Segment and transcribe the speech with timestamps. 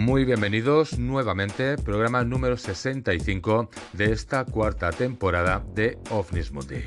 [0.00, 6.84] Muy bienvenidos nuevamente, programa número 65 de esta cuarta temporada de OVNIS Mundi.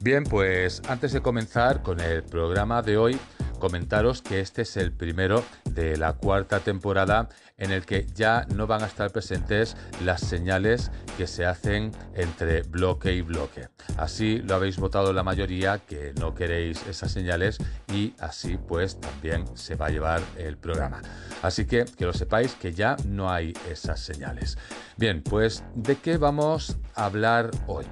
[0.00, 3.20] Bien, pues antes de comenzar con el programa de hoy,
[3.58, 5.44] comentaros que este es el primero
[5.74, 10.90] de la cuarta temporada en el que ya no van a estar presentes las señales
[11.16, 13.68] que se hacen entre bloque y bloque.
[13.96, 17.58] Así lo habéis votado la mayoría que no queréis esas señales
[17.92, 21.02] y así pues también se va a llevar el programa.
[21.42, 24.58] Así que que lo sepáis que ya no hay esas señales.
[24.96, 27.84] Bien, pues ¿de qué vamos a hablar hoy?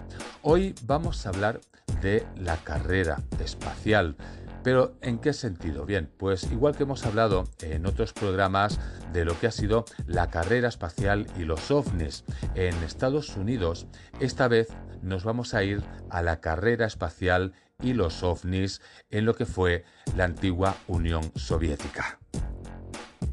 [0.43, 1.61] Hoy vamos a hablar
[2.01, 4.17] de la carrera espacial.
[4.63, 5.85] Pero ¿en qué sentido?
[5.85, 8.79] Bien, pues igual que hemos hablado en otros programas
[9.13, 13.87] de lo que ha sido la carrera espacial y los ovnis en Estados Unidos,
[14.21, 14.69] esta vez
[15.03, 19.85] nos vamos a ir a la carrera espacial y los ovnis en lo que fue
[20.17, 22.21] la antigua Unión Soviética.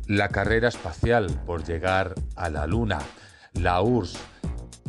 [0.07, 2.99] La carrera espacial por llegar a la Luna,
[3.53, 4.17] la URSS,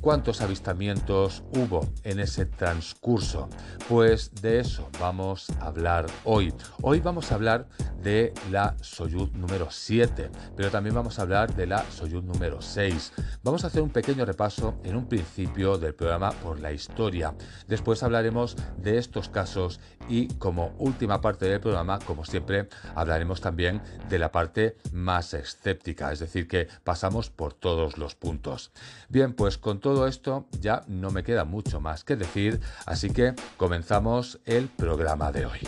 [0.00, 3.50] ¿Cuántos avistamientos hubo en ese transcurso?
[3.86, 6.54] Pues de eso vamos a hablar hoy.
[6.80, 7.68] Hoy vamos a hablar
[8.02, 13.12] de la Soyuz número 7, pero también vamos a hablar de la Soyuz número 6.
[13.42, 17.34] Vamos a hacer un pequeño repaso en un principio del programa por la historia.
[17.66, 23.82] Después hablaremos de estos casos y como última parte del programa, como siempre, hablaremos también
[24.08, 28.72] de la parte más escéptica, es decir, que pasamos por todos los puntos.
[29.08, 33.34] Bien, pues con todo esto ya no me queda mucho más que decir, así que
[33.56, 35.60] comenzamos el programa de hoy.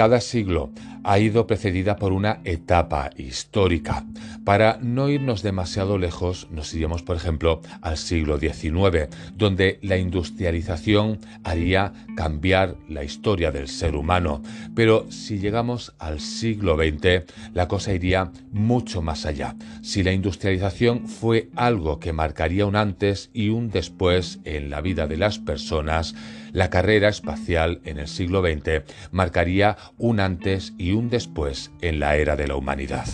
[0.00, 0.70] Cada siglo
[1.04, 4.06] ha ido precedida por una etapa histórica.
[4.46, 11.18] Para no irnos demasiado lejos, nos iríamos, por ejemplo, al siglo XIX, donde la industrialización
[11.44, 14.40] haría cambiar la historia del ser humano.
[14.74, 19.54] Pero si llegamos al siglo XX, la cosa iría mucho más allá.
[19.82, 25.06] Si la industrialización fue algo que marcaría un antes y un después en la vida
[25.06, 26.14] de las personas,
[26.52, 32.16] la carrera espacial en el siglo XX marcaría un antes y un después en la
[32.16, 33.06] era de la humanidad.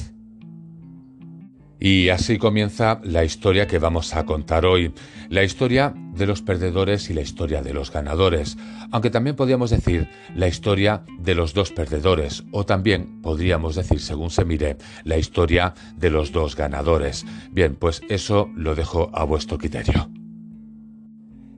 [1.78, 4.94] Y así comienza la historia que vamos a contar hoy,
[5.28, 8.56] la historia de los perdedores y la historia de los ganadores,
[8.90, 14.30] aunque también podríamos decir la historia de los dos perdedores, o también podríamos decir, según
[14.30, 17.26] se mire, la historia de los dos ganadores.
[17.50, 20.10] Bien, pues eso lo dejo a vuestro criterio.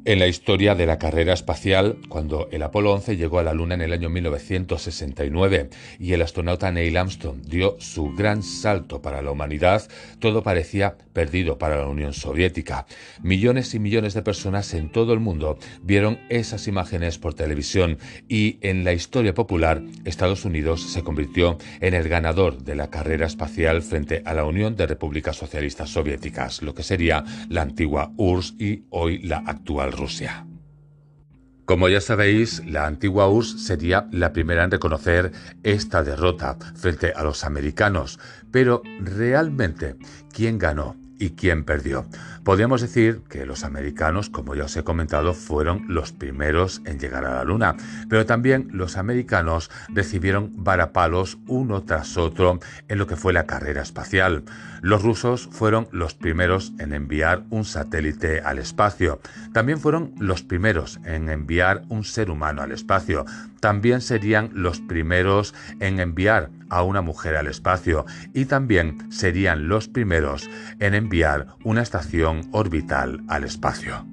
[0.08, 3.74] En la historia de la carrera espacial, cuando el Apolo 11 llegó a la Luna
[3.74, 5.68] en el año 1969
[6.00, 9.86] y el astronauta Neil Armstrong dio su gran salto para la humanidad,
[10.18, 12.86] todo parecía perdido para la Unión Soviética.
[13.22, 17.98] Millones y millones de personas en todo el mundo vieron esas imágenes por televisión
[18.30, 23.26] y en la historia popular Estados Unidos se convirtió en el ganador de la carrera
[23.26, 28.54] espacial frente a la Unión de Repúblicas Socialistas Soviéticas, lo que sería la antigua URSS
[28.58, 30.46] y hoy la actual Rusia.
[31.66, 35.32] Como ya sabéis, la antigua URSS sería la primera en reconocer
[35.62, 38.18] esta derrota frente a los americanos,
[38.50, 39.96] pero realmente,
[40.32, 40.96] ¿quién ganó?
[41.18, 42.06] y quién perdió.
[42.48, 47.26] Podríamos decir que los americanos, como ya os he comentado, fueron los primeros en llegar
[47.26, 47.76] a la Luna,
[48.08, 53.82] pero también los americanos recibieron varapalos uno tras otro en lo que fue la carrera
[53.82, 54.44] espacial.
[54.80, 59.20] Los rusos fueron los primeros en enviar un satélite al espacio.
[59.52, 63.26] También fueron los primeros en enviar un ser humano al espacio.
[63.60, 69.88] También serían los primeros en enviar a una mujer al espacio y también serían los
[69.88, 70.48] primeros
[70.78, 74.06] en enviar una estación orbital al espacio.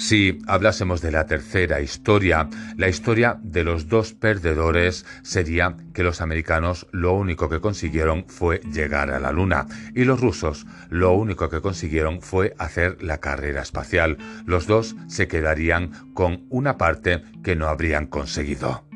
[0.00, 6.22] Si hablásemos de la tercera historia, la historia de los dos perdedores sería que los
[6.22, 11.50] americanos lo único que consiguieron fue llegar a la Luna y los rusos lo único
[11.50, 14.16] que consiguieron fue hacer la carrera espacial.
[14.46, 18.86] Los dos se quedarían con una parte que no habrían conseguido.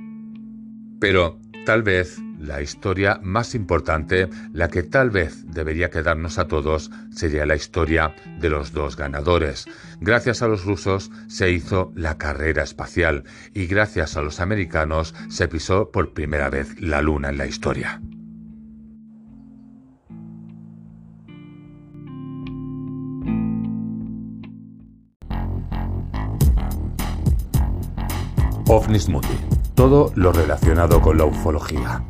[1.01, 6.91] Pero tal vez la historia más importante, la que tal vez debería quedarnos a todos,
[7.11, 9.67] sería la historia de los dos ganadores.
[10.01, 15.49] Gracias a los rusos se hizo la carrera espacial y gracias a los americanos se
[15.49, 18.01] pisó por primera vez la luna en la historia.
[28.67, 29.39] OVNIS Mundi,
[29.75, 32.03] todo lo relacionado con la ufología.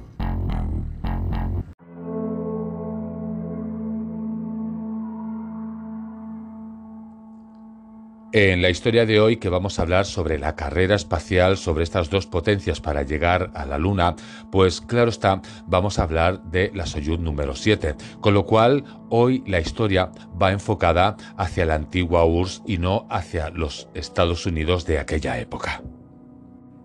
[8.36, 12.10] En la historia de hoy que vamos a hablar sobre la carrera espacial, sobre estas
[12.10, 14.16] dos potencias para llegar a la Luna,
[14.50, 19.44] pues claro está, vamos a hablar de la Soyuz número 7, con lo cual hoy
[19.46, 20.10] la historia
[20.42, 25.80] va enfocada hacia la antigua URSS y no hacia los Estados Unidos de aquella época.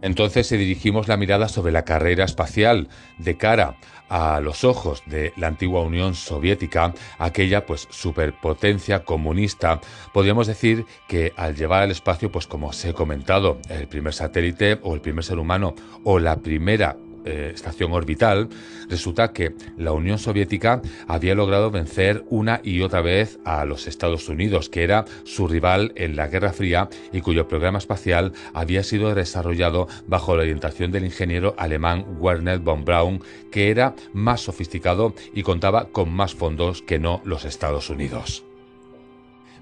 [0.01, 2.87] Entonces dirigimos la mirada sobre la carrera espacial
[3.17, 3.75] de cara
[4.07, 9.81] a los ojos de la antigua Unión Soviética, aquella pues superpotencia comunista,
[10.13, 14.79] podríamos decir que al llevar al espacio, pues como os he comentado, el primer satélite
[14.81, 16.95] o el primer ser humano o la primera
[17.29, 18.49] eh, estación orbital,
[18.89, 24.27] resulta que la Unión Soviética había logrado vencer una y otra vez a los Estados
[24.29, 29.13] Unidos, que era su rival en la Guerra Fría y cuyo programa espacial había sido
[29.13, 33.21] desarrollado bajo la orientación del ingeniero alemán Werner von Braun,
[33.51, 38.43] que era más sofisticado y contaba con más fondos que no los Estados Unidos.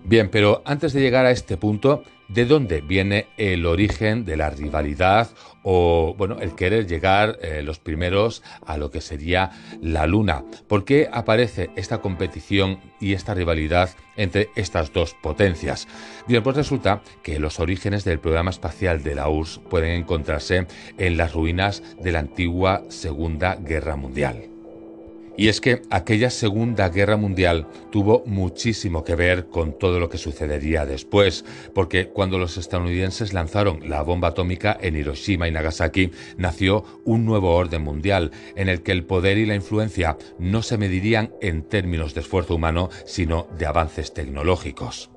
[0.03, 4.49] Bien, pero antes de llegar a este punto, ¿de dónde viene el origen de la
[4.49, 5.29] rivalidad
[5.63, 9.51] o, bueno, el querer llegar eh, los primeros a lo que sería
[9.81, 10.43] la Luna?
[10.67, 15.87] ¿Por qué aparece esta competición y esta rivalidad entre estas dos potencias?
[16.27, 21.17] Bien, pues resulta que los orígenes del programa espacial de la URSS pueden encontrarse en
[21.17, 24.56] las ruinas de la antigua Segunda Guerra Mundial.
[25.37, 30.17] Y es que aquella Segunda Guerra Mundial tuvo muchísimo que ver con todo lo que
[30.17, 31.45] sucedería después,
[31.75, 37.55] porque cuando los estadounidenses lanzaron la bomba atómica en Hiroshima y Nagasaki, nació un nuevo
[37.55, 42.15] orden mundial en el que el poder y la influencia no se medirían en términos
[42.15, 45.11] de esfuerzo humano, sino de avances tecnológicos.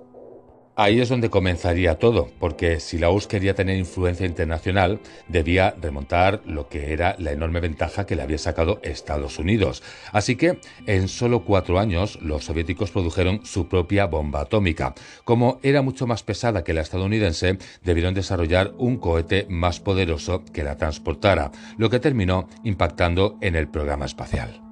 [0.77, 6.41] Ahí es donde comenzaría todo, porque si la URSS quería tener influencia internacional, debía remontar
[6.47, 9.83] lo que era la enorme ventaja que le había sacado Estados Unidos.
[10.13, 14.95] Así que en solo cuatro años los soviéticos produjeron su propia bomba atómica.
[15.25, 20.65] Como era mucho más pesada que la estadounidense, debieron desarrollar un cohete más poderoso que
[20.65, 24.70] la transportara, lo que terminó impactando en el programa espacial.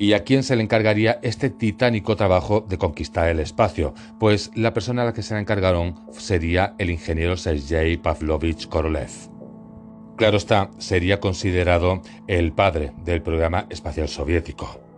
[0.00, 3.92] ¿Y a quién se le encargaría este titánico trabajo de conquistar el espacio?
[4.18, 9.10] Pues la persona a la que se le encargaron sería el ingeniero Sergei Pavlovich Korolev.
[10.16, 14.89] Claro está, sería considerado el padre del programa espacial soviético.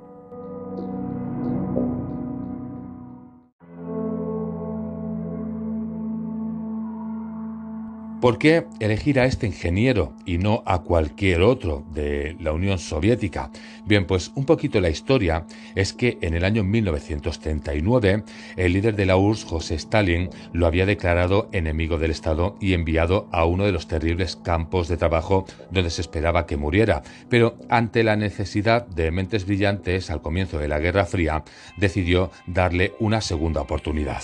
[8.23, 13.51] ¿Por qué elegir a este ingeniero y no a cualquier otro de la Unión Soviética?
[13.85, 18.23] Bien, pues un poquito la historia es que en el año 1939
[18.57, 23.27] el líder de la URSS, José Stalin, lo había declarado enemigo del Estado y enviado
[23.33, 27.03] a uno de los terribles campos de trabajo donde se esperaba que muriera.
[27.29, 31.43] Pero ante la necesidad de mentes brillantes al comienzo de la Guerra Fría,
[31.77, 34.23] decidió darle una segunda oportunidad.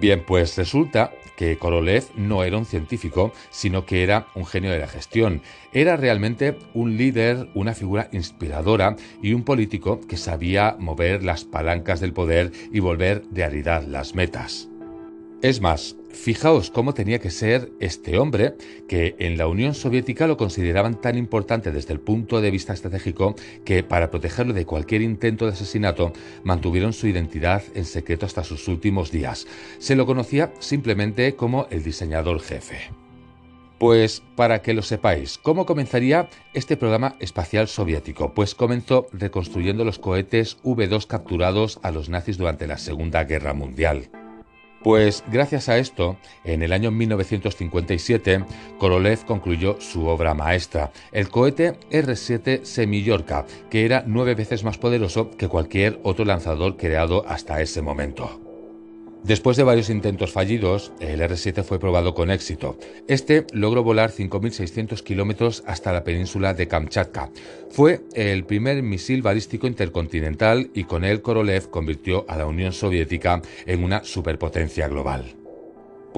[0.00, 4.78] Bien, pues resulta que Korolev no era un científico, sino que era un genio de
[4.78, 5.42] la gestión.
[5.72, 11.98] Era realmente un líder, una figura inspiradora y un político que sabía mover las palancas
[11.98, 14.67] del poder y volver realidad las metas.
[15.40, 18.56] Es más, fijaos cómo tenía que ser este hombre,
[18.88, 23.36] que en la Unión Soviética lo consideraban tan importante desde el punto de vista estratégico
[23.64, 28.66] que para protegerlo de cualquier intento de asesinato mantuvieron su identidad en secreto hasta sus
[28.66, 29.46] últimos días.
[29.78, 32.90] Se lo conocía simplemente como el diseñador jefe.
[33.78, 38.34] Pues para que lo sepáis, ¿cómo comenzaría este programa espacial soviético?
[38.34, 44.10] Pues comenzó reconstruyendo los cohetes V2 capturados a los nazis durante la Segunda Guerra Mundial.
[44.82, 48.44] Pues gracias a esto, en el año 1957,
[48.78, 55.30] Korolev concluyó su obra maestra, el cohete R-7 Semillorca, que era nueve veces más poderoso
[55.36, 58.47] que cualquier otro lanzador creado hasta ese momento.
[59.24, 62.78] Después de varios intentos fallidos, el R-7 fue probado con éxito.
[63.08, 67.30] Este logró volar 5.600 kilómetros hasta la península de Kamchatka.
[67.70, 73.42] Fue el primer misil balístico intercontinental y con él Korolev convirtió a la Unión Soviética
[73.66, 75.37] en una superpotencia global.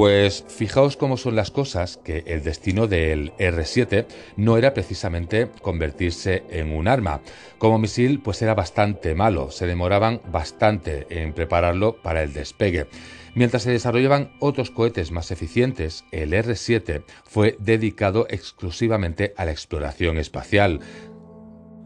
[0.01, 6.43] Pues fijaos cómo son las cosas, que el destino del R-7 no era precisamente convertirse
[6.49, 7.21] en un arma.
[7.59, 12.87] Como misil, pues era bastante malo, se demoraban bastante en prepararlo para el despegue.
[13.35, 20.17] Mientras se desarrollaban otros cohetes más eficientes, el R-7 fue dedicado exclusivamente a la exploración
[20.17, 20.81] espacial.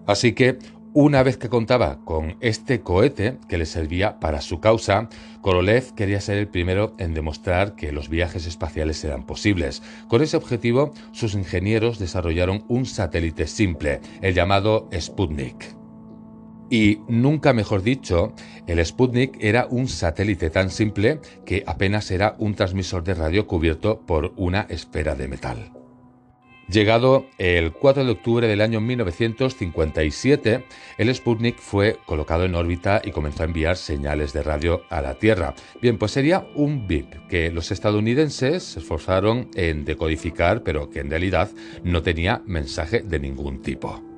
[0.07, 0.59] Así que
[0.97, 5.09] Una vez que contaba con este cohete que le servía para su causa,
[5.41, 9.83] Korolev quería ser el primero en demostrar que los viajes espaciales eran posibles.
[10.07, 15.75] Con ese objetivo, sus ingenieros desarrollaron un satélite simple, el llamado Sputnik.
[16.71, 18.33] Y nunca mejor dicho,
[18.69, 24.01] el Sputnik era un satélite tan simple que apenas era un transmisor de radio cubierto
[24.07, 25.84] por una esfera de metal.
[26.69, 30.65] Llegado el 4 de octubre del año 1957,
[30.97, 35.15] el Sputnik fue colocado en órbita y comenzó a enviar señales de radio a la
[35.15, 35.55] Tierra.
[35.83, 41.11] Bien, pues sería un BIP que los estadounidenses se esforzaron en decodificar, pero que en
[41.11, 41.51] realidad
[41.83, 44.14] no tenía mensaje de ningún tipo.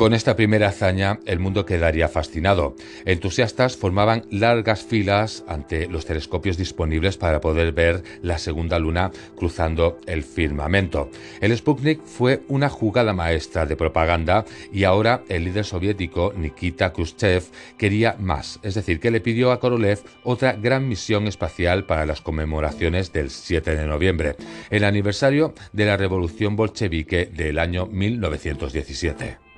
[0.00, 2.74] Con esta primera hazaña, el mundo quedaría fascinado.
[3.04, 9.98] Entusiastas formaban largas filas ante los telescopios disponibles para poder ver la segunda luna cruzando
[10.06, 11.10] el firmamento.
[11.42, 17.42] El Sputnik fue una jugada maestra de propaganda y ahora el líder soviético Nikita Khrushchev
[17.76, 22.22] quería más, es decir, que le pidió a Korolev otra gran misión espacial para las
[22.22, 24.36] conmemoraciones del 7 de noviembre,
[24.70, 29.49] el aniversario de la revolución bolchevique del año 1917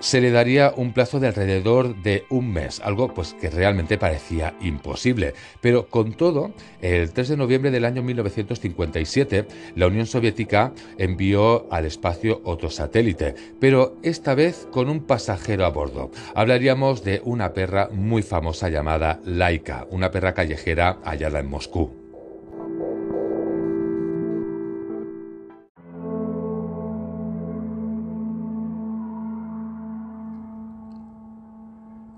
[0.00, 4.54] se le daría un plazo de alrededor de un mes, algo pues que realmente parecía
[4.60, 5.34] imposible.
[5.60, 11.86] Pero con todo, el 3 de noviembre del año 1957, la Unión Soviética envió al
[11.86, 16.10] espacio otro satélite, pero esta vez con un pasajero a bordo.
[16.34, 22.05] Hablaríamos de una perra muy famosa llamada Laika, una perra callejera hallada en Moscú.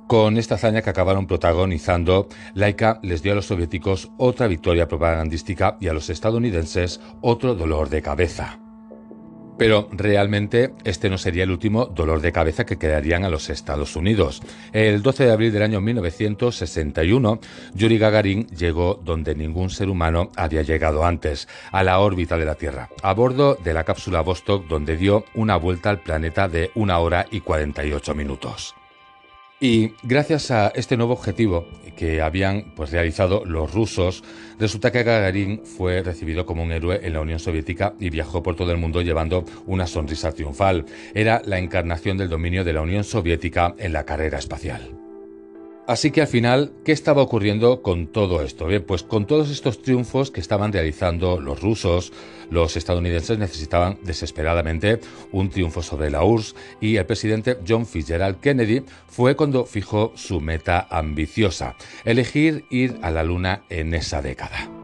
[0.08, 5.76] Con esta hazaña que acabaron protagonizando, Laika les dio a los soviéticos otra victoria propagandística
[5.80, 8.58] y a los estadounidenses otro dolor de cabeza.
[9.58, 13.96] Pero realmente este no sería el último dolor de cabeza que quedarían a los Estados
[13.96, 14.40] Unidos.
[14.72, 17.38] El 12 de abril del año 1961,
[17.74, 22.54] Yuri Gagarin llegó donde ningún ser humano había llegado antes, a la órbita de la
[22.54, 26.98] Tierra, a bordo de la cápsula Vostok donde dio una vuelta al planeta de una
[26.98, 28.77] hora y 48 minutos.
[29.60, 34.22] Y gracias a este nuevo objetivo que habían pues, realizado los rusos,
[34.60, 38.54] resulta que Gagarin fue recibido como un héroe en la Unión Soviética y viajó por
[38.54, 40.86] todo el mundo llevando una sonrisa triunfal.
[41.12, 45.07] Era la encarnación del dominio de la Unión Soviética en la carrera espacial.
[45.88, 48.66] Así que al final, ¿qué estaba ocurriendo con todo esto?
[48.66, 52.12] Bien, pues con todos estos triunfos que estaban realizando los rusos,
[52.50, 55.00] los estadounidenses necesitaban desesperadamente
[55.33, 60.42] un triunfo sobre la URSS y el presidente John Fitzgerald Kennedy fue cuando fijó su
[60.42, 64.77] meta ambiciosa, elegir ir a la Luna en esa década.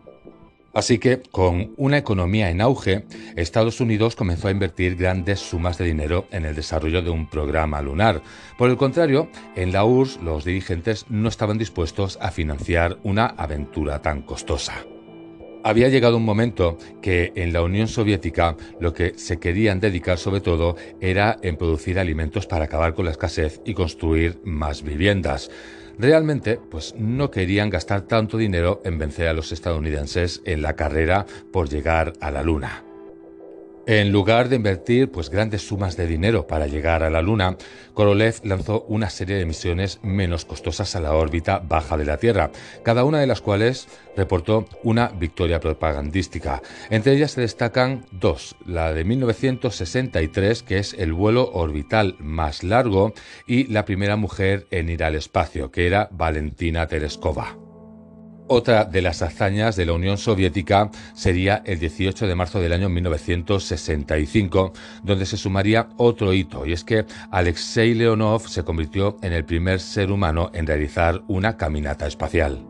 [0.74, 3.04] Así que, con una economía en auge,
[3.36, 7.80] Estados Unidos comenzó a invertir grandes sumas de dinero en el desarrollo de un programa
[7.80, 8.22] lunar.
[8.58, 14.02] Por el contrario, en la URSS los dirigentes no estaban dispuestos a financiar una aventura
[14.02, 14.84] tan costosa.
[15.62, 20.42] Había llegado un momento que en la Unión Soviética lo que se querían dedicar sobre
[20.42, 25.50] todo era en producir alimentos para acabar con la escasez y construir más viviendas.
[25.98, 31.26] Realmente, pues no querían gastar tanto dinero en vencer a los estadounidenses en la carrera
[31.52, 32.84] por llegar a la Luna.
[33.86, 37.58] En lugar de invertir pues, grandes sumas de dinero para llegar a la Luna,
[37.92, 42.50] Korolev lanzó una serie de misiones menos costosas a la órbita baja de la Tierra,
[42.82, 46.62] cada una de las cuales reportó una victoria propagandística.
[46.88, 53.12] Entre ellas se destacan dos, la de 1963, que es el vuelo orbital más largo,
[53.46, 57.63] y la primera mujer en ir al espacio, que era Valentina Tereskova.
[58.46, 62.90] Otra de las hazañas de la Unión Soviética sería el 18 de marzo del año
[62.90, 69.46] 1965, donde se sumaría otro hito, y es que Alexei Leonov se convirtió en el
[69.46, 72.66] primer ser humano en realizar una caminata espacial.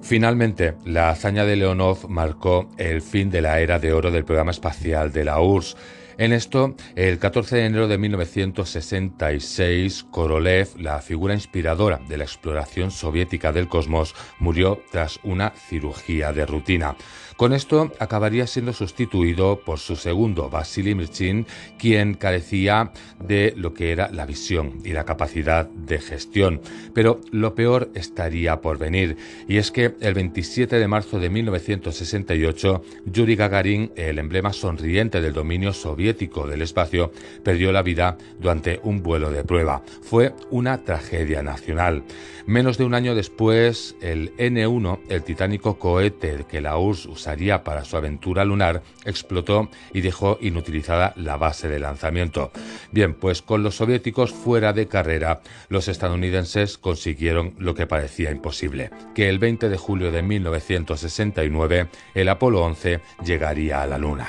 [0.00, 4.52] Finalmente, la hazaña de Leonov marcó el fin de la era de oro del programa
[4.52, 5.76] espacial de la URSS
[6.18, 12.90] en esto, el 14 de enero de 1966, Korolev, la figura inspiradora de la exploración
[12.90, 16.96] soviética del cosmos, murió tras una cirugía de rutina.
[17.36, 21.46] Con esto acabaría siendo sustituido por su segundo, Vasily Mirchin,
[21.78, 26.60] quien carecía de lo que era la visión y la capacidad de gestión.
[26.94, 29.16] Pero lo peor estaría por venir,
[29.48, 35.32] y es que el 27 de marzo de 1968, Yuri Gagarin, el emblema sonriente del
[35.32, 37.10] dominio soviético, del espacio
[37.42, 39.82] perdió la vida durante un vuelo de prueba.
[40.02, 42.04] Fue una tragedia nacional.
[42.46, 47.23] Menos de un año después, el N1, el titánico cohete que la URSS
[47.62, 52.50] para su aventura lunar, explotó y dejó inutilizada la base de lanzamiento.
[52.92, 58.90] Bien, pues con los soviéticos fuera de carrera, los estadounidenses consiguieron lo que parecía imposible,
[59.14, 64.28] que el 20 de julio de 1969 el Apolo 11 llegaría a la Luna.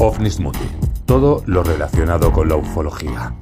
[0.00, 0.30] OVNI
[1.06, 3.34] Todo lo relacionado con la ufología.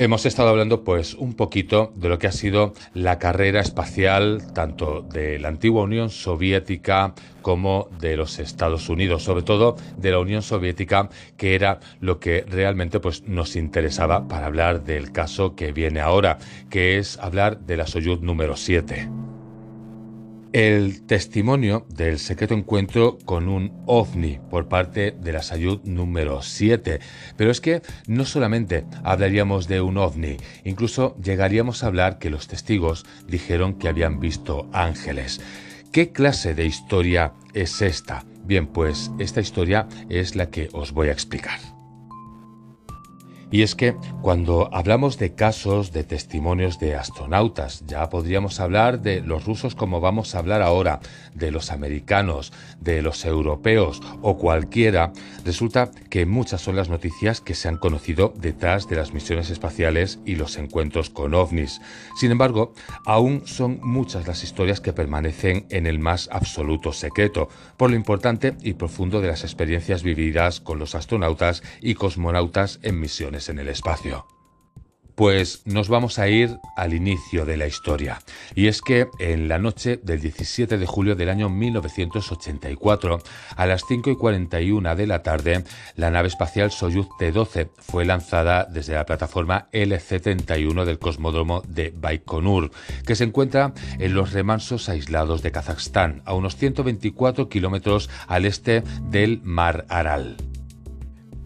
[0.00, 5.02] Hemos estado hablando pues un poquito de lo que ha sido la carrera espacial tanto
[5.02, 10.42] de la antigua Unión Soviética como de los Estados Unidos, sobre todo de la Unión
[10.42, 15.98] Soviética, que era lo que realmente pues nos interesaba para hablar del caso que viene
[15.98, 16.38] ahora,
[16.70, 19.08] que es hablar de la Soyuz número 7
[20.52, 27.00] el testimonio del secreto encuentro con un ovni por parte de la Sayud número 7.
[27.36, 32.48] Pero es que no solamente hablaríamos de un ovni, incluso llegaríamos a hablar que los
[32.48, 35.40] testigos dijeron que habían visto ángeles.
[35.92, 38.24] ¿Qué clase de historia es esta?
[38.44, 41.77] Bien, pues esta historia es la que os voy a explicar.
[43.50, 49.22] Y es que cuando hablamos de casos de testimonios de astronautas, ya podríamos hablar de
[49.22, 51.00] los rusos como vamos a hablar ahora,
[51.34, 55.12] de los americanos, de los europeos o cualquiera,
[55.44, 60.18] resulta que muchas son las noticias que se han conocido detrás de las misiones espaciales
[60.26, 61.80] y los encuentros con ovnis.
[62.16, 62.74] Sin embargo,
[63.06, 68.56] aún son muchas las historias que permanecen en el más absoluto secreto, por lo importante
[68.62, 73.68] y profundo de las experiencias vividas con los astronautas y cosmonautas en misiones en el
[73.68, 74.26] espacio.
[75.14, 78.20] Pues nos vamos a ir al inicio de la historia.
[78.54, 83.18] Y es que en la noche del 17 de julio del año 1984,
[83.56, 85.64] a las 5 y 41 de la tarde,
[85.96, 92.70] la nave espacial Soyuz T-12 fue lanzada desde la plataforma LC-31 del cosmódromo de Baikonur,
[93.04, 98.84] que se encuentra en los remansos aislados de Kazajstán, a unos 124 kilómetros al este
[99.10, 100.36] del Mar Aral.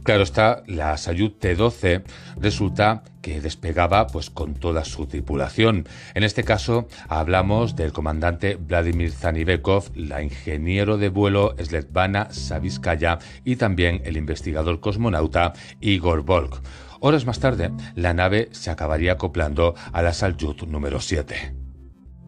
[0.03, 2.03] Claro está, la Sayut T-12
[2.37, 5.87] resulta que despegaba pues con toda su tripulación.
[6.15, 13.57] En este caso hablamos del comandante Vladimir Zanibekov, la ingeniero de vuelo Svetlana Saviskaya y
[13.57, 16.61] también el investigador cosmonauta Igor Volk.
[16.99, 21.62] Horas más tarde, la nave se acabaría acoplando a la Salyut número 7.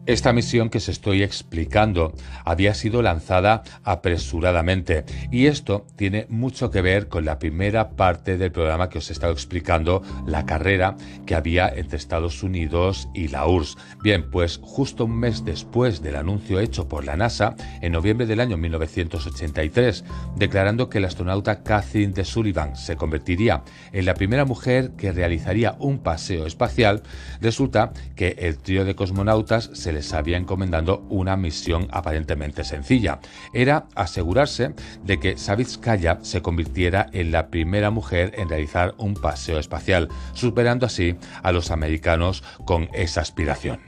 [0.07, 2.13] Esta misión que se estoy explicando
[2.43, 8.51] había sido lanzada apresuradamente y esto tiene mucho que ver con la primera parte del
[8.51, 13.47] programa que os he estado explicando, la carrera que había entre Estados Unidos y la
[13.47, 13.77] URSS.
[14.03, 18.41] Bien, pues justo un mes después del anuncio hecho por la NASA, en noviembre del
[18.41, 20.03] año 1983,
[20.35, 25.75] declarando que el astronauta Catherine de Sullivan se convertiría en la primera mujer que realizaría
[25.79, 27.01] un paseo espacial,
[27.41, 33.19] resulta que el trío de cosmonautas se les había encomendando una misión aparentemente sencilla.
[33.53, 39.57] Era asegurarse de que Savitskaya se convirtiera en la primera mujer en realizar un paseo
[39.57, 43.79] espacial, superando así a los americanos con esa aspiración.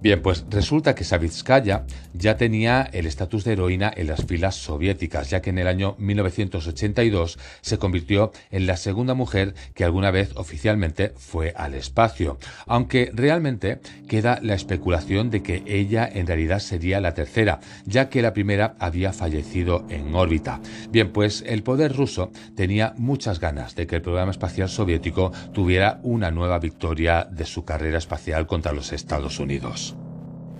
[0.00, 5.30] Bien, pues resulta que Savitskaya ya tenía el estatus de heroína en las filas soviéticas,
[5.30, 10.32] ya que en el año 1982 se convirtió en la segunda mujer que alguna vez
[10.36, 17.00] oficialmente fue al espacio, aunque realmente queda la especulación de que ella en realidad sería
[17.00, 20.60] la tercera, ya que la primera había fallecido en órbita.
[20.90, 26.00] Bien, pues el poder ruso tenía muchas ganas de que el programa espacial soviético tuviera
[26.02, 29.96] una nueva victoria de su carrera espacial contra los Estados Unidos.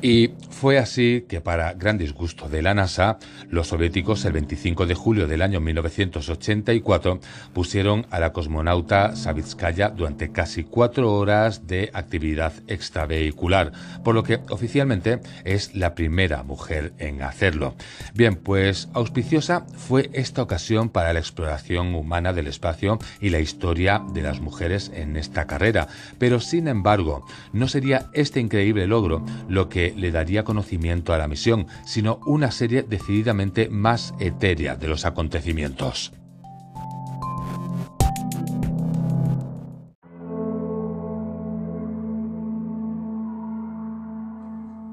[0.03, 3.19] Y fue así que, para gran disgusto de la NASA,
[3.51, 7.21] los soviéticos el 25 de julio del año 1984
[7.53, 13.71] pusieron a la cosmonauta Savitskaya durante casi cuatro horas de actividad extravehicular,
[14.03, 17.77] por lo que oficialmente es la primera mujer en hacerlo.
[18.13, 24.03] Bien, pues auspiciosa fue esta ocasión para la exploración humana del espacio y la historia
[24.13, 25.87] de las mujeres en esta carrera,
[26.19, 31.29] pero sin embargo, no sería este increíble logro lo que le daría conocimiento a la
[31.29, 36.13] misión, sino una serie decididamente más etérea de los acontecimientos.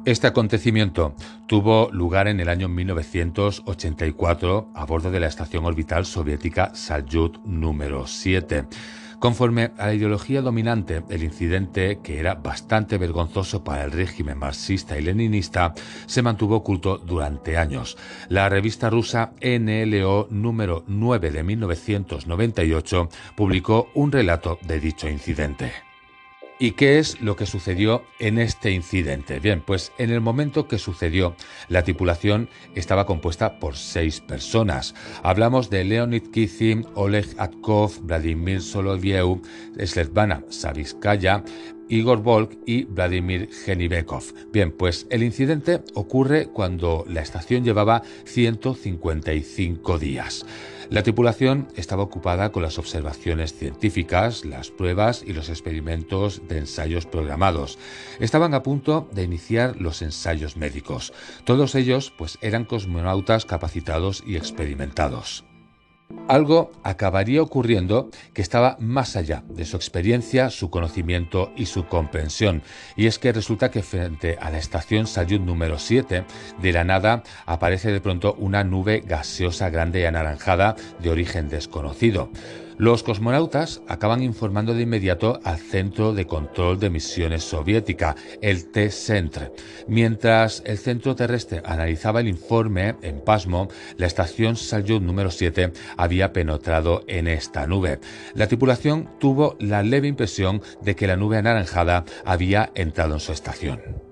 [0.10, 1.14] Este acontecimiento
[1.46, 8.08] tuvo lugar en el año 1984 a bordo de la estación orbital soviética Salyut número
[8.08, 8.66] 7.
[9.20, 14.98] Conforme a la ideología dominante, el incidente, que era bastante vergonzoso para el régimen marxista
[14.98, 15.74] y leninista,
[16.06, 17.98] se mantuvo oculto durante años.
[18.30, 25.89] La revista rusa NLO número 9 de 1998 publicó un relato de dicho incidente.
[26.62, 29.40] ¿Y qué es lo que sucedió en este incidente?
[29.40, 31.34] Bien, pues en el momento que sucedió,
[31.70, 34.94] la tripulación estaba compuesta por seis personas.
[35.24, 39.42] Hablamos de Leonid Kizin, Oleg Atkov, Vladimir Soloviev,
[39.86, 41.46] Svetlana Saviskaya,
[41.88, 44.24] Igor Volk y Vladimir Genibekov.
[44.52, 50.46] Bien, pues el incidente ocurre cuando la estación llevaba 155 días.
[50.90, 57.06] La tripulación estaba ocupada con las observaciones científicas, las pruebas y los experimentos de ensayos
[57.06, 57.78] programados.
[58.20, 61.14] Estaban a punto de iniciar los ensayos médicos.
[61.44, 65.46] Todos ellos pues eran cosmonautas capacitados y experimentados.
[66.28, 72.62] Algo acabaría ocurriendo que estaba más allá de su experiencia, su conocimiento y su comprensión.
[72.96, 76.26] Y es que resulta que frente a la estación Salyut número 7,
[76.62, 82.30] de la nada aparece de pronto una nube gaseosa grande y anaranjada de origen desconocido.
[82.80, 89.52] Los cosmonautas acaban informando de inmediato al Centro de Control de Misiones Soviética, el T-Centre.
[89.90, 96.32] Mientras el centro terrestre analizaba el informe, en pasmo, la estación Salyut número 7 había
[96.32, 98.00] penetrado en esta nube.
[98.34, 103.34] La tripulación tuvo la leve impresión de que la nube anaranjada había entrado en su
[103.34, 104.09] estación.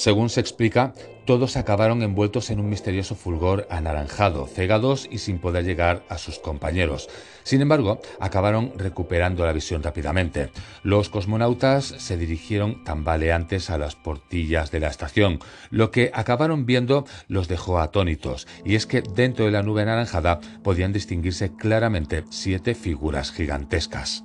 [0.00, 0.94] Según se explica,
[1.26, 6.38] todos acabaron envueltos en un misterioso fulgor anaranjado, cegados y sin poder llegar a sus
[6.38, 7.10] compañeros.
[7.42, 10.52] Sin embargo, acabaron recuperando la visión rápidamente.
[10.82, 15.38] Los cosmonautas se dirigieron tambaleantes a las portillas de la estación.
[15.68, 20.40] Lo que acabaron viendo los dejó atónitos, y es que dentro de la nube anaranjada
[20.62, 24.24] podían distinguirse claramente siete figuras gigantescas.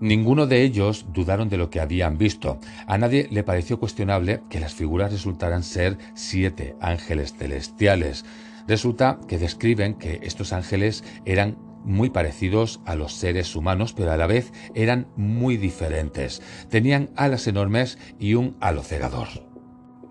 [0.00, 2.58] Ninguno de ellos dudaron de lo que habían visto.
[2.86, 8.26] A nadie le pareció cuestionable que las figuras resultaran ser siete ángeles celestiales.
[8.68, 14.16] Resulta que describen que estos ángeles eran muy parecidos a los seres humanos, pero a
[14.16, 16.42] la vez eran muy diferentes.
[16.68, 19.28] Tenían alas enormes y un halo cegador.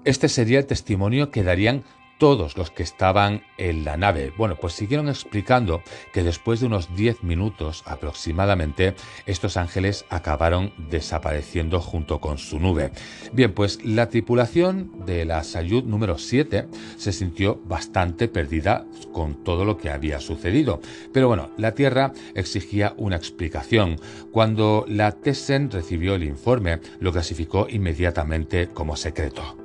[0.05, 1.83] Este sería el testimonio que darían
[2.17, 4.33] todos los que estaban en la nave.
[4.37, 5.81] Bueno, pues siguieron explicando
[6.13, 12.91] que después de unos 10 minutos aproximadamente, estos ángeles acabaron desapareciendo junto con su nube.
[13.33, 19.65] Bien, pues la tripulación de la Sayud número 7 se sintió bastante perdida con todo
[19.65, 20.79] lo que había sucedido.
[21.13, 23.99] Pero bueno, la Tierra exigía una explicación.
[24.31, 29.64] Cuando la Tessen recibió el informe, lo clasificó inmediatamente como secreto.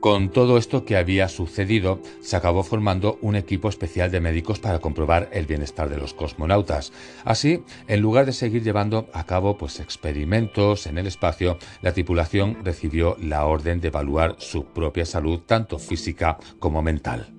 [0.00, 4.78] Con todo esto que había sucedido, se acabó formando un equipo especial de médicos para
[4.78, 6.92] comprobar el bienestar de los cosmonautas.
[7.24, 12.58] Así, en lugar de seguir llevando a cabo pues, experimentos en el espacio, la tripulación
[12.64, 17.37] recibió la orden de evaluar su propia salud, tanto física como mental.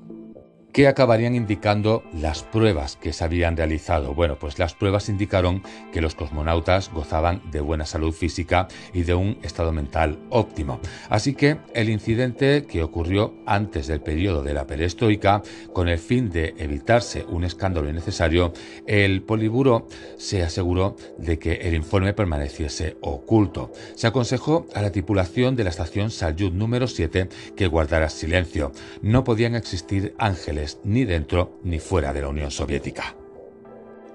[0.72, 4.14] ¿Qué acabarían indicando las pruebas que se habían realizado?
[4.14, 9.16] Bueno, pues las pruebas indicaron que los cosmonautas gozaban de buena salud física y de
[9.16, 10.80] un estado mental óptimo.
[11.10, 15.42] Así que el incidente que ocurrió antes del periodo de la perestroika,
[15.74, 18.54] con el fin de evitarse un escándalo innecesario,
[18.86, 23.72] el Poliburo se aseguró de que el informe permaneciese oculto.
[23.96, 28.72] Se aconsejó a la tripulación de la estación Salyut número 7 que guardara silencio.
[29.02, 33.16] No podían existir ángeles ni dentro ni fuera de la Unión Soviética.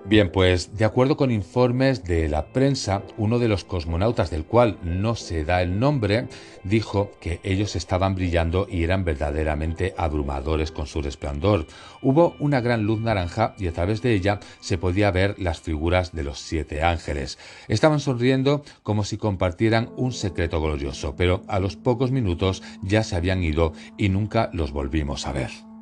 [0.07, 4.77] Bien, pues de acuerdo con informes de la prensa, uno de los cosmonautas del cual
[4.83, 6.29] no se da el nombre,
[6.63, 11.67] dijo que ellos estaban brillando y eran verdaderamente abrumadores con su resplandor.
[12.03, 16.13] Hubo una gran luz naranja y a través de ella se podía ver las figuras
[16.13, 17.39] de los siete ángeles.
[17.69, 23.17] Estaban sonriendo como si compartieran un secreto glorioso, pero a los pocos minutos ya se
[23.17, 25.74] habían ido y nunca los volvimos a ver.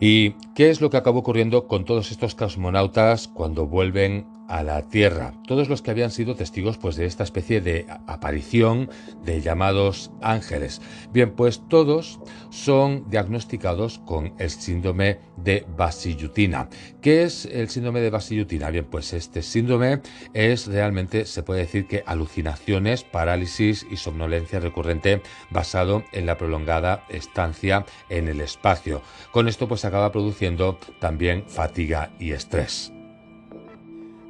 [0.00, 4.82] ¿Y qué es lo que acabó ocurriendo con todos estos cosmonautas cuando vuelven a la
[4.82, 5.32] Tierra.
[5.46, 8.90] Todos los que habían sido testigos pues, de esta especie de aparición
[9.24, 10.82] de llamados ángeles.
[11.12, 16.68] Bien, pues todos son diagnosticados con el síndrome de Basiyutina.
[17.00, 18.70] ¿Qué es el síndrome de Basiyutina?
[18.70, 20.02] Bien, pues este síndrome
[20.34, 27.04] es realmente, se puede decir que alucinaciones, parálisis y somnolencia recurrente basado en la prolongada
[27.08, 29.00] estancia en el espacio.
[29.30, 32.92] Con esto pues acaba produciendo también fatiga y estrés.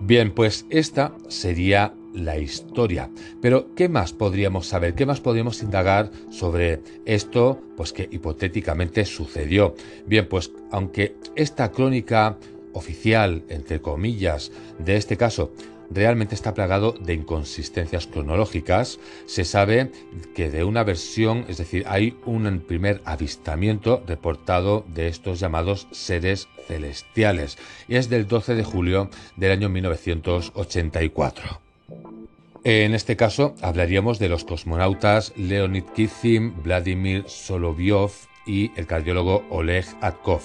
[0.01, 3.11] Bien, pues esta sería la historia.
[3.43, 4.95] Pero, ¿qué más podríamos saber?
[4.95, 7.61] ¿Qué más podríamos indagar sobre esto?
[7.77, 9.75] Pues que hipotéticamente sucedió.
[10.07, 12.39] Bien, pues aunque esta crónica
[12.73, 15.53] oficial, entre comillas, de este caso,
[15.91, 18.99] realmente está plagado de inconsistencias cronológicas.
[19.27, 19.91] Se sabe
[20.35, 26.49] que de una versión, es decir, hay un primer avistamiento reportado de estos llamados seres
[26.67, 31.61] celestiales y es del 12 de julio del año 1984.
[32.63, 39.87] En este caso hablaríamos de los cosmonautas Leonid Kizim, Vladimir Solovyov y el cardiólogo Oleg
[40.01, 40.41] Atkov,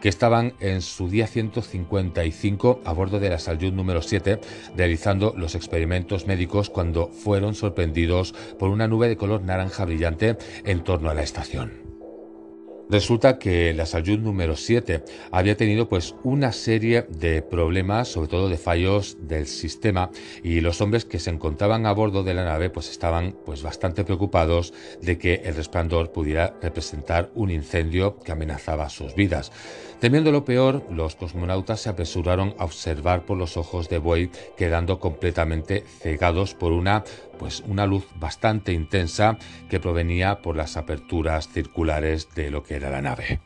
[0.00, 4.40] que estaban en su día 155 a bordo de la Salyut número 7
[4.76, 10.82] realizando los experimentos médicos cuando fueron sorprendidos por una nube de color naranja brillante en
[10.82, 11.89] torno a la estación.
[12.90, 18.48] Resulta que la Salyut número 7 había tenido pues una serie de problemas, sobre todo
[18.48, 20.10] de fallos del sistema,
[20.42, 24.02] y los hombres que se encontraban a bordo de la nave pues estaban pues bastante
[24.02, 29.52] preocupados de que el resplandor pudiera representar un incendio que amenazaba sus vidas.
[30.00, 34.98] Temiendo lo peor, los cosmonautas se apresuraron a observar por los ojos de buey, quedando
[34.98, 37.04] completamente cegados por una
[37.38, 39.36] pues una luz bastante intensa
[39.68, 43.40] que provenía por las aperturas circulares de lo que era la nave.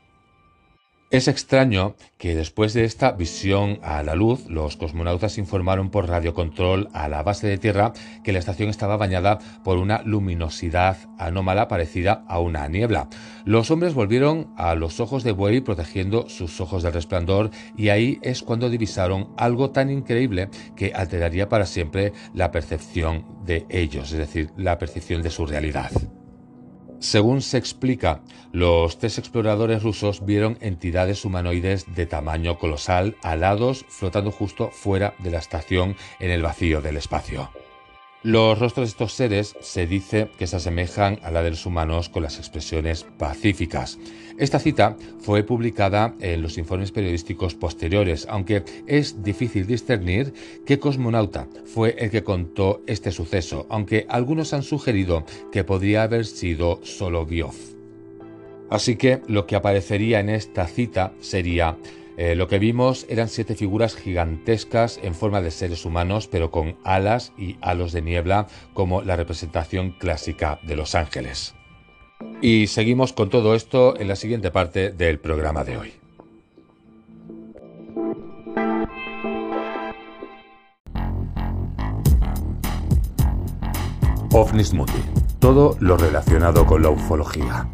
[1.14, 6.88] Es extraño que después de esta visión a la luz, los cosmonautas informaron por radiocontrol
[6.92, 7.92] a la base de tierra
[8.24, 13.08] que la estación estaba bañada por una luminosidad anómala parecida a una niebla.
[13.44, 18.18] Los hombres volvieron a los ojos de buey protegiendo sus ojos del resplandor y ahí
[18.22, 24.18] es cuando divisaron algo tan increíble que alteraría para siempre la percepción de ellos, es
[24.18, 25.92] decir, la percepción de su realidad.
[27.04, 34.30] Según se explica, los tres exploradores rusos vieron entidades humanoides de tamaño colosal alados flotando
[34.30, 37.50] justo fuera de la estación en el vacío del espacio.
[38.24, 42.08] Los rostros de estos seres se dice que se asemejan a la de los humanos
[42.08, 43.98] con las expresiones pacíficas.
[44.38, 50.32] Esta cita fue publicada en los informes periodísticos posteriores, aunque es difícil discernir
[50.64, 56.24] qué cosmonauta fue el que contó este suceso, aunque algunos han sugerido que podría haber
[56.24, 57.54] sido Solovyov.
[58.70, 61.76] Así que lo que aparecería en esta cita sería
[62.16, 66.76] eh, lo que vimos eran siete figuras gigantescas en forma de seres humanos, pero con
[66.84, 71.54] alas y halos de niebla, como la representación clásica de los ángeles.
[72.40, 75.92] Y seguimos con todo esto en la siguiente parte del programa de hoy.
[84.36, 84.72] OVNIS
[85.38, 87.68] Todo lo relacionado con la ufología.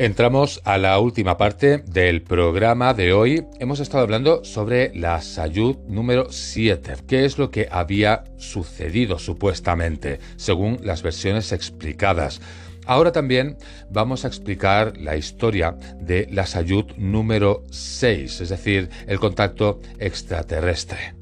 [0.00, 3.44] Entramos a la última parte del programa de hoy.
[3.58, 10.18] Hemos estado hablando sobre la Sayud número 7, qué es lo que había sucedido supuestamente,
[10.36, 12.40] según las versiones explicadas.
[12.86, 13.58] Ahora también
[13.90, 21.12] vamos a explicar la historia de la Sayud número 6, es decir, el contacto extraterrestre.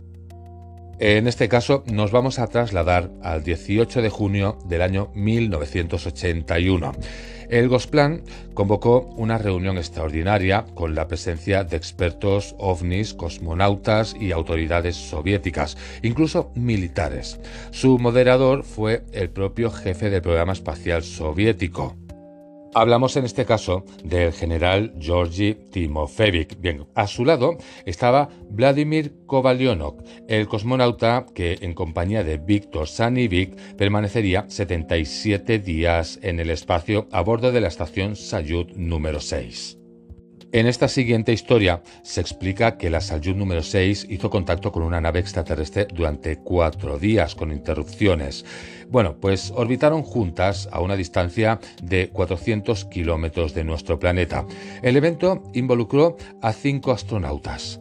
[1.01, 6.93] En este caso nos vamos a trasladar al 18 de junio del año 1981.
[7.49, 14.97] El Gosplan convocó una reunión extraordinaria con la presencia de expertos ovnis, cosmonautas y autoridades
[14.97, 17.41] soviéticas, incluso militares.
[17.71, 21.97] Su moderador fue el propio jefe del programa espacial soviético,
[22.75, 26.61] Hablamos en este caso del general Georgi Timofeevich.
[26.61, 33.57] Bien, a su lado estaba Vladimir Kovalyonok, el cosmonauta que en compañía de Viktor Sanivik
[33.77, 39.78] permanecería 77 días en el espacio a bordo de la estación Salyut número 6.
[40.51, 44.99] En esta siguiente historia se explica que la Salyut número 6 hizo contacto con una
[44.99, 48.47] nave extraterrestre durante cuatro días con interrupciones.
[48.89, 54.47] Bueno, pues orbitaron juntas a una distancia de 400 kilómetros de nuestro planeta.
[54.81, 57.79] El evento involucró a cinco astronautas.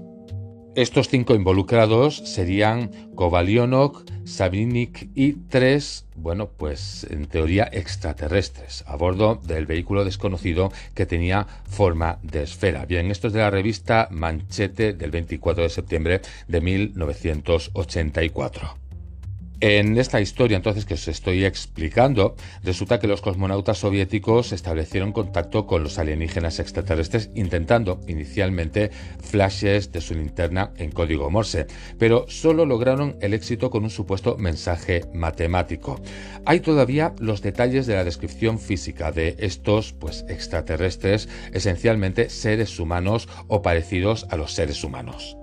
[0.78, 9.42] Estos cinco involucrados serían Kovalyonok, Sabinik y tres, bueno, pues en teoría extraterrestres a bordo
[9.44, 12.86] del vehículo desconocido que tenía forma de esfera.
[12.86, 18.87] Bien, esto es de la revista Manchete del 24 de septiembre de 1984.
[19.60, 25.66] En esta historia entonces que os estoy explicando, resulta que los cosmonautas soviéticos establecieron contacto
[25.66, 31.66] con los alienígenas extraterrestres intentando inicialmente flashes de su linterna en código Morse,
[31.98, 36.00] pero solo lograron el éxito con un supuesto mensaje matemático.
[36.46, 43.28] Hay todavía los detalles de la descripción física de estos pues extraterrestres, esencialmente seres humanos
[43.48, 45.36] o parecidos a los seres humanos.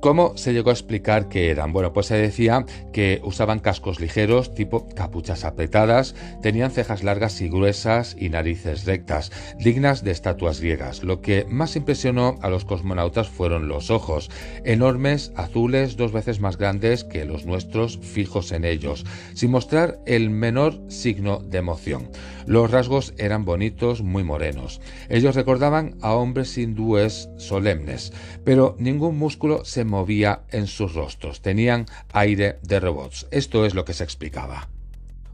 [0.00, 1.74] ¿Cómo se llegó a explicar qué eran?
[1.74, 7.50] Bueno, pues se decía que usaban cascos ligeros, tipo capuchas apretadas, tenían cejas largas y
[7.50, 11.04] gruesas y narices rectas, dignas de estatuas griegas.
[11.04, 14.30] Lo que más impresionó a los cosmonautas fueron los ojos,
[14.64, 20.30] enormes, azules, dos veces más grandes que los nuestros, fijos en ellos, sin mostrar el
[20.30, 22.08] menor signo de emoción.
[22.46, 24.80] Los rasgos eran bonitos, muy morenos.
[25.10, 31.86] Ellos recordaban a hombres hindúes solemnes, pero ningún músculo se movía en sus rostros, tenían
[32.12, 33.26] aire de robots.
[33.30, 34.68] Esto es lo que se explicaba.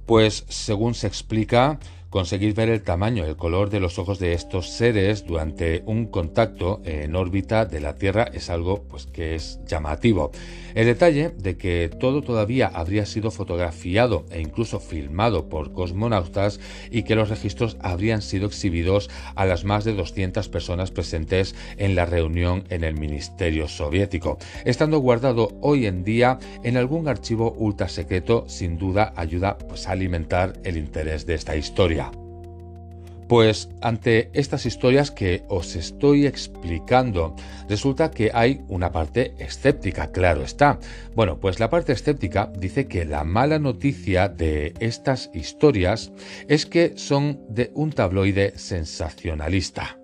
[0.07, 1.79] Pues según se explica,
[2.11, 6.81] Conseguir ver el tamaño el color de los ojos de estos seres durante un contacto
[6.85, 10.31] en órbita de la Tierra es algo pues, que es llamativo.
[10.77, 17.03] El detalle de que todo todavía habría sido fotografiado e incluso filmado por cosmonautas y
[17.03, 22.07] que los registros habrían sido exhibidos a las más de 200 personas presentes en la
[22.07, 28.45] reunión en el Ministerio Soviético, estando guardado hoy en día en algún archivo ultra secreto,
[28.47, 32.06] sin duda ayuda pues, a alimentar el interés de esta historia.
[33.29, 37.35] Pues ante estas historias que os estoy explicando,
[37.69, 40.79] resulta que hay una parte escéptica, claro está.
[41.15, 46.13] Bueno, pues la parte escéptica dice que la mala noticia de estas historias
[46.47, 49.99] es que son de un tabloide sensacionalista.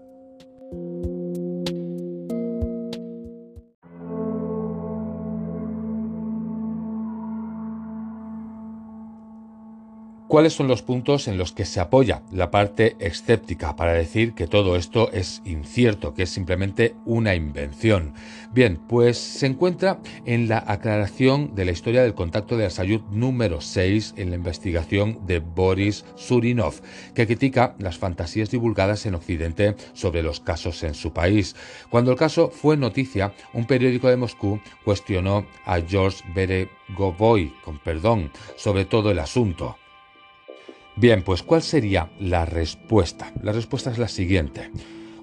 [10.32, 14.46] ¿Cuáles son los puntos en los que se apoya la parte escéptica para decir que
[14.46, 18.14] todo esto es incierto, que es simplemente una invención?
[18.50, 23.02] Bien, pues se encuentra en la aclaración de la historia del contacto de la salud
[23.10, 26.80] número 6 en la investigación de Boris Surinov,
[27.14, 31.54] que critica las fantasías divulgadas en Occidente sobre los casos en su país.
[31.90, 38.30] Cuando el caso fue noticia, un periódico de Moscú cuestionó a George Beregovoy, con perdón,
[38.56, 39.76] sobre todo el asunto.
[40.96, 43.32] Bien, pues ¿cuál sería la respuesta?
[43.42, 44.70] La respuesta es la siguiente.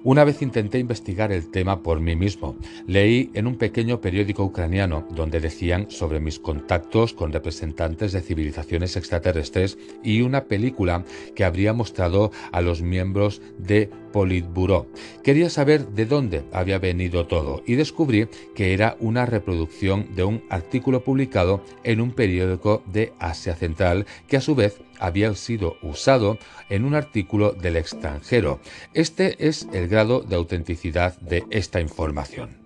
[0.02, 2.56] Una vez intenté investigar el tema por mí mismo.
[2.86, 8.96] Leí en un pequeño periódico ucraniano donde decían sobre mis contactos con representantes de civilizaciones
[8.96, 11.04] extraterrestres y una película
[11.36, 14.88] que habría mostrado a los miembros de Politburo.
[15.22, 20.42] Quería saber de dónde había venido todo y descubrí que era una reproducción de un
[20.48, 26.38] artículo publicado en un periódico de Asia Central que a su vez había sido usado
[26.68, 28.60] en un artículo del extranjero.
[28.94, 32.59] Este es el grado de autenticidad de esta información.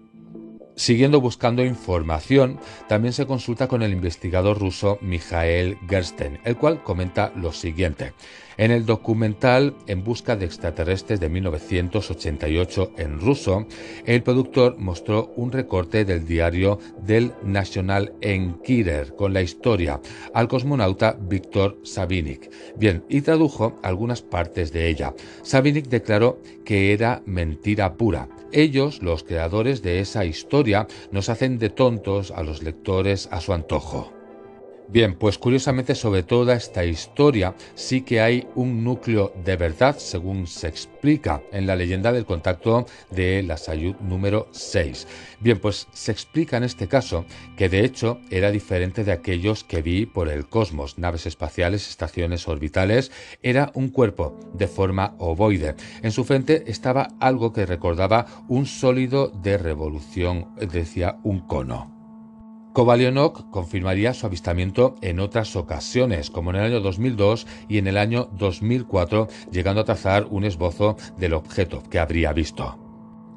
[0.76, 2.58] Siguiendo buscando información,
[2.88, 8.12] también se consulta con el investigador ruso Mikhail Gersten, el cual comenta lo siguiente.
[8.56, 13.66] En el documental En busca de extraterrestres de 1988 en ruso,
[14.04, 20.00] el productor mostró un recorte del diario del National Enquirer con la historia
[20.32, 22.50] al cosmonauta Víctor Sabinik.
[22.76, 25.14] Bien, y tradujo algunas partes de ella.
[25.42, 28.28] Sabinik declaró que era mentira pura.
[28.52, 33.52] Ellos, los creadores de esa historia, nos hacen de tontos a los lectores a su
[33.52, 34.13] antojo.
[34.94, 40.46] Bien, pues curiosamente sobre toda esta historia sí que hay un núcleo de verdad, según
[40.46, 45.09] se explica en la leyenda del contacto de la Sayud número 6.
[45.40, 47.24] Bien, pues se explica en este caso
[47.57, 52.46] que de hecho era diferente de aquellos que vi por el cosmos, naves espaciales, estaciones
[52.46, 53.11] orbitales,
[53.42, 55.74] era un cuerpo de forma ovoide.
[56.04, 61.93] En su frente estaba algo que recordaba un sólido de revolución, decía un cono.
[62.74, 67.96] Kovalionok confirmaría su avistamiento en otras ocasiones, como en el año 2002 y en el
[67.96, 72.76] año 2004, llegando a trazar un esbozo del objeto que habría visto.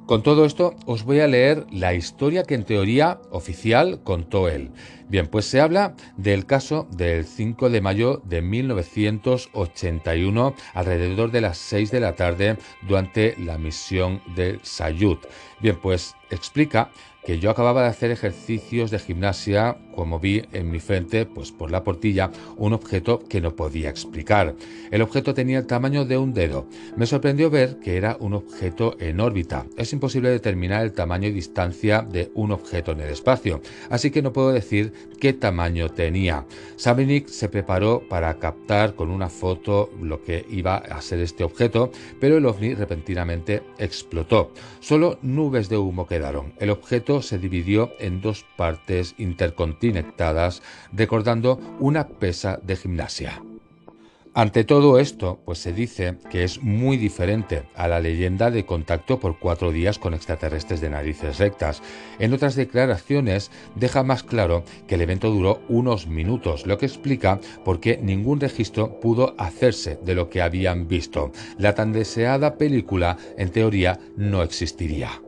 [0.08, 4.72] Con todo esto, os voy a leer la historia que en teoría oficial contó él.
[5.08, 11.58] Bien, pues se habla del caso del 5 de mayo de 1981 alrededor de las
[11.58, 12.56] 6 de la tarde
[12.88, 15.20] durante la misión del Sayut.
[15.60, 16.90] Bien, pues explica
[17.28, 21.72] que yo acababa de hacer ejercicios de gimnasia, como vi en mi frente, pues por
[21.72, 24.54] la portilla, un objeto que no podía explicar.
[24.92, 26.68] El objeto tenía el tamaño de un dedo.
[26.96, 29.66] Me sorprendió ver que era un objeto en órbita.
[29.76, 34.22] Es imposible determinar el tamaño y distancia de un objeto en el espacio, así que
[34.22, 36.46] no puedo decir qué tamaño tenía.
[36.76, 41.90] Sabinik se preparó para captar con una foto lo que iba a ser este objeto,
[42.20, 44.52] pero el ovni repentinamente explotó.
[44.80, 46.54] Solo nubes de humo quedaron.
[46.60, 49.16] El objeto se dividió en dos partes
[50.94, 53.42] recordando una pesa de gimnasia.
[54.38, 59.20] Ante todo esto, pues se dice que es muy diferente a la leyenda de contacto
[59.20, 61.82] por cuatro días con extraterrestres de narices rectas.
[62.20, 67.40] En otras declaraciones deja más claro que el evento duró unos minutos, lo que explica
[67.66, 71.32] por qué ningún registro pudo hacerse de lo que habían visto.
[71.58, 75.20] La tan deseada película, en teoría, no existiría.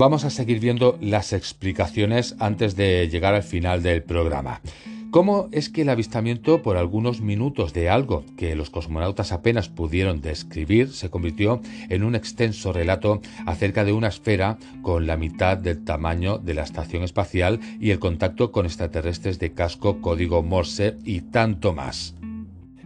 [0.00, 4.62] Vamos a seguir viendo las explicaciones antes de llegar al final del programa.
[5.10, 10.22] ¿Cómo es que el avistamiento por algunos minutos de algo que los cosmonautas apenas pudieron
[10.22, 15.84] describir se convirtió en un extenso relato acerca de una esfera con la mitad del
[15.84, 21.20] tamaño de la estación espacial y el contacto con extraterrestres de casco código Morse y
[21.20, 22.14] tanto más?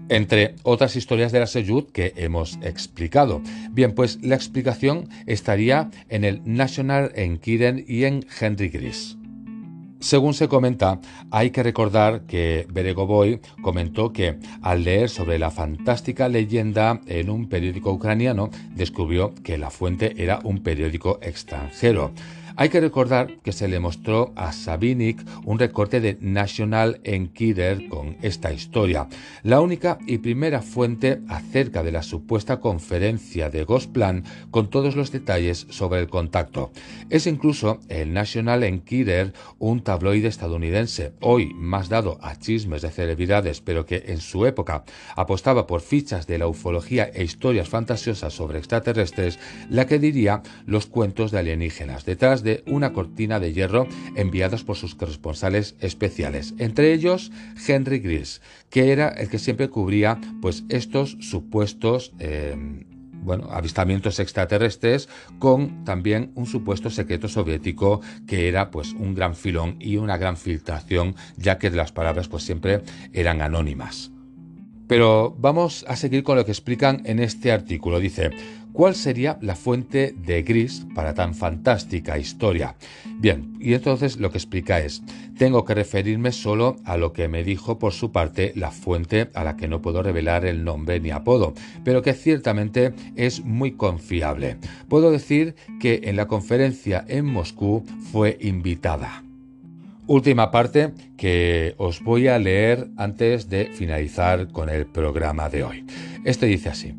[0.09, 3.43] Entre otras historias de la Seyud que hemos explicado.
[3.71, 9.17] Bien, pues la explicación estaría en el National Enquirer y en Henry Gris.
[10.05, 11.01] Según se comenta,
[11.31, 17.49] hay que recordar que Beregovoy comentó que al leer sobre la fantástica leyenda en un
[17.49, 22.13] periódico ucraniano, descubrió que la fuente era un periódico extranjero.
[22.57, 28.17] Hay que recordar que se le mostró a Sabinik un recorte de National Enquirer con
[28.23, 29.09] esta historia,
[29.43, 35.11] la única y primera fuente acerca de la supuesta conferencia de Gosplan con todos los
[35.11, 36.71] detalles sobre el contacto.
[37.11, 43.63] Es incluso el National Enquirer, un tabloide estadounidense, hoy más dado a chismes de celebridades,
[43.63, 44.85] pero que en su época
[45.17, 50.87] apostaba por fichas de la ufología e historias fantasiosas sobre extraterrestres, la que diría los
[50.87, 52.05] cuentos de alienígenas.
[52.05, 57.33] Detrás de una cortina de hierro enviados por sus corresponsales especiales, entre ellos
[57.67, 58.41] Henry Gris,
[58.71, 62.55] que era el que siempre cubría pues estos supuestos eh,
[63.25, 69.77] bueno, avistamientos extraterrestres con también un supuesto secreto soviético que era pues un gran filón
[69.81, 72.83] y una gran filtración ya que las palabras pues siempre
[73.13, 74.11] eran anónimas.
[74.87, 78.01] Pero vamos a seguir con lo que explican en este artículo.
[78.01, 78.31] Dice,
[78.75, 82.75] ¿Cuál sería la fuente de Gris para tan fantástica historia?
[83.21, 85.01] Bien, y entonces lo que explica es,
[85.39, 89.45] tengo que referirme solo a lo que me dijo por su parte la fuente a
[89.45, 91.55] la que no puedo revelar el nombre ni apodo,
[91.85, 94.57] pero que ciertamente es muy confiable.
[94.89, 99.23] Puedo decir que en la conferencia en Moscú fue invitada.
[100.09, 105.87] Última parte que os voy a leer antes de finalizar con el programa de hoy.
[106.25, 106.97] Este dice así.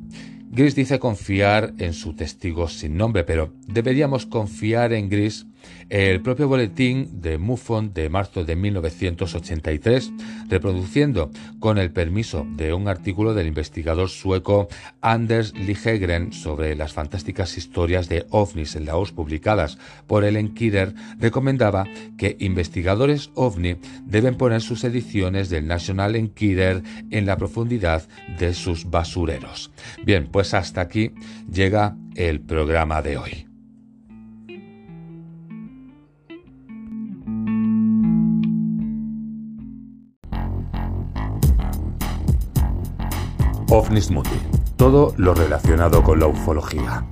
[0.55, 5.45] Gris dice confiar en su testigo sin nombre, pero deberíamos confiar en Gris
[5.89, 10.11] el propio boletín de MUFON de marzo de 1983,
[10.49, 14.67] reproduciendo con el permiso de un artículo del investigador sueco
[15.01, 20.93] Anders Ligegren sobre las fantásticas historias de ovnis en la OS publicadas por Ellen Kirer,
[21.19, 21.85] recomendaba
[22.17, 28.07] que investigadores ovni deben poner sus ediciones del National Enquirer en la profundidad
[28.39, 29.71] de sus basureros.
[30.03, 31.11] Bien, pues hasta aquí
[31.51, 33.54] llega el programa de hoy.
[43.69, 44.11] OVNIS
[44.77, 47.03] todo lo relacionado con la ufología.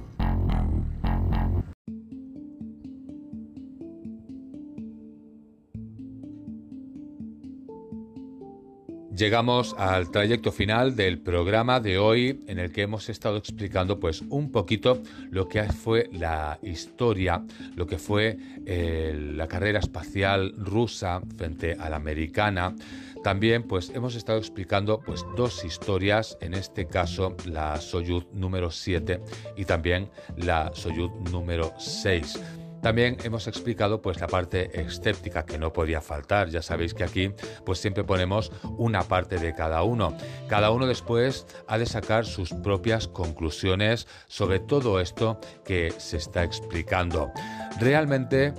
[9.16, 14.22] Llegamos al trayecto final del programa de hoy en el que hemos estado explicando pues
[14.22, 17.44] un poquito lo que fue la historia,
[17.76, 22.76] lo que fue eh, la carrera espacial rusa frente a la americana,
[23.24, 29.22] también pues hemos estado explicando pues dos historias, en este caso la Soyuz número 7
[29.56, 32.40] y también la Soyuz número 6.
[32.82, 36.50] También hemos explicado pues la parte escéptica que no podía faltar.
[36.50, 37.34] Ya sabéis que aquí
[37.66, 40.18] pues siempre ponemos una parte de cada uno.
[40.50, 46.44] Cada uno después ha de sacar sus propias conclusiones sobre todo esto que se está
[46.44, 47.32] explicando.
[47.80, 48.54] Realmente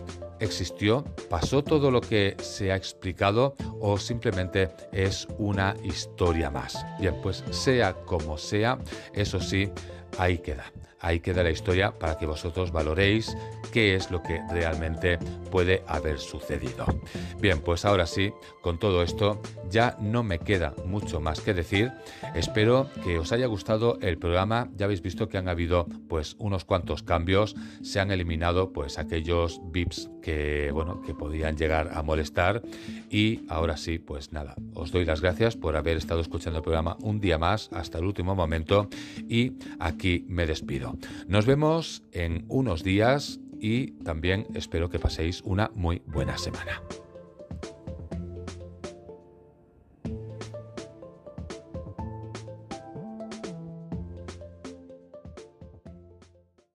[0.45, 6.85] existió, pasó todo lo que se ha explicado o simplemente es una historia más.
[7.01, 8.79] Bien, pues sea como sea,
[9.13, 9.71] eso sí,
[10.19, 10.71] ahí queda.
[11.05, 13.37] Ahí queda la historia para que vosotros valoréis
[13.75, 15.19] qué es lo que realmente
[15.51, 16.87] puede haber sucedido.
[17.41, 18.33] Bien, pues ahora sí,
[18.63, 21.93] con todo esto ya no me queda mucho más que decir.
[22.35, 24.71] Espero que os haya gustado el programa.
[24.77, 29.61] Ya habéis visto que han habido pues unos cuantos cambios, se han eliminado pues aquellos
[29.63, 32.63] VIPs que bueno, que podían llegar a molestar
[33.11, 36.97] y ahora sí, pues nada, os doy las gracias por haber estado escuchando el programa
[37.03, 38.89] un día más hasta el último momento
[39.29, 40.94] y aquí me despido.
[41.27, 46.83] Nos vemos en unos días y también espero que paséis una muy buena semana.